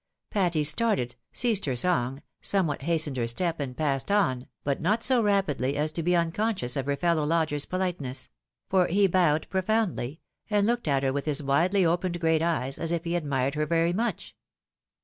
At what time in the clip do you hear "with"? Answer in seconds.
11.13-11.27